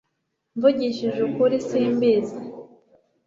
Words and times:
mvugishije 0.55 1.19
ukuri 1.29 1.55
simbizi 1.67 2.39